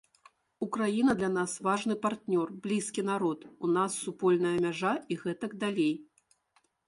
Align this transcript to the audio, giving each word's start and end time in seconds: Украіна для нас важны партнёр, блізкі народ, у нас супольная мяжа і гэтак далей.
Украіна 0.65 1.11
для 1.19 1.27
нас 1.33 1.51
важны 1.67 1.95
партнёр, 2.05 2.47
блізкі 2.63 3.01
народ, 3.11 3.39
у 3.67 3.71
нас 3.77 3.99
супольная 4.05 4.57
мяжа 4.67 4.93
і 5.15 5.21
гэтак 5.27 5.51
далей. 5.65 5.93